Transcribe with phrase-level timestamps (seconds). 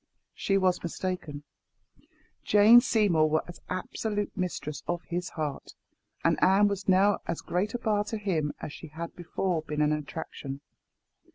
[0.33, 1.43] She was mistaken.
[2.43, 5.73] Jane Seymour was absolute mistress of his heart;
[6.23, 9.83] and Anne was now as great a bar to him as she had before been
[9.83, 10.61] an attraction.